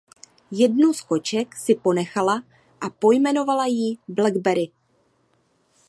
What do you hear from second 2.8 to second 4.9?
a pojmenovala jí Blackberry.